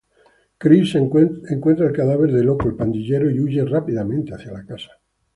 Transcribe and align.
Chris 0.57 0.95
encuentra 0.95 1.85
el 1.85 1.93
cadáver 1.93 2.31
de 2.31 2.43
Loco, 2.43 2.67
el 2.67 2.75
pandillero, 2.75 3.29
y 3.29 3.39
huye 3.39 3.63
rápidamente 3.65 4.33
hacia 4.33 4.51
la 4.51 4.65
casa. 4.65 4.89